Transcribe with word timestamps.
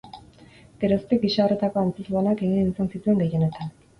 Geroztik 0.83 1.21
gisa 1.25 1.43
horretako 1.43 1.83
antzezlanak 1.83 2.43
egin 2.47 2.65
izan 2.75 2.93
zituen 2.97 3.21
gehienetan. 3.25 3.73